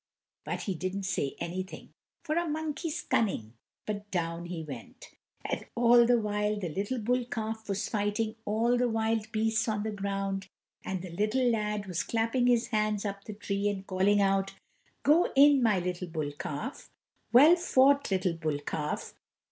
[0.45, 1.93] But he didn't say anything,
[2.23, 3.53] for a monkey's cunning,
[3.85, 5.11] but down he went.
[5.45, 9.83] And all the while the little bull calf was fighting all the wild beasts on
[9.83, 10.47] the ground,
[10.83, 14.55] and the little lad was clapping his hands up the tree, and calling out:
[15.03, 16.89] "Go in, my little bull calf!
[17.31, 19.13] Well fought, little bull calf!"